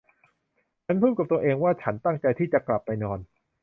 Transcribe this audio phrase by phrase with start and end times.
[0.85, 3.19] ฉันพูดกับตัวเองว่าฉันตั้งใจที่จะกลับไปนอน